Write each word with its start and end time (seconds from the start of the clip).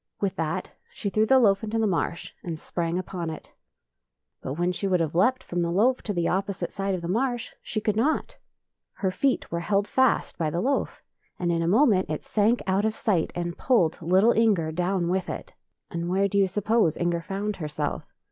With 0.19 0.35
that 0.35 0.69
she 0.91 1.11
threw 1.11 1.27
the 1.27 1.37
loaf 1.37 1.63
into 1.63 1.77
the 1.77 1.85
marsh 1.85 2.33
and 2.43 2.59
sprang 2.59 2.97
upon 2.97 3.29
it. 3.29 3.51
But 4.41 4.53
when 4.55 4.71
she 4.71 4.87
would 4.87 4.99
have 4.99 5.13
leaped 5.13 5.43
from 5.43 5.61
the 5.61 5.69
loaf 5.69 6.01
to 6.01 6.11
the 6.11 6.27
opposite 6.27 6.71
side 6.71 6.95
of 6.95 7.03
the 7.03 7.07
marsh, 7.07 7.51
she 7.61 7.79
could 7.79 7.95
not. 7.95 8.35
Her 8.93 9.11
feet 9.11 9.51
were 9.51 9.59
held 9.59 9.87
fast 9.87 10.39
by 10.39 10.49
the 10.49 10.59
loaf, 10.59 11.03
and 11.37 11.51
in 11.51 11.61
a 11.61 11.67
moment 11.67 12.09
it 12.09 12.23
sank 12.23 12.63
out 12.65 12.83
of 12.83 12.95
sight 12.95 13.31
and 13.35 13.59
pulled 13.59 14.01
little 14.01 14.31
Inger 14.31 14.71
down 14.71 15.07
with 15.07 15.29
it. 15.29 15.53
And 15.91 16.09
where 16.09 16.27
do 16.27 16.39
you 16.39 16.47
suppose 16.47 16.97
Inger 16.97 17.21
found 17.21 17.57
herself? 17.57 18.11